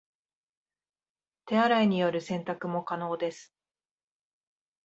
[1.45, 3.53] 手洗いによる洗濯も可能です